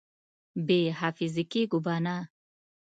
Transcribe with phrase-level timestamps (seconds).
[0.67, 2.15] بې حافظې کېږو به نه!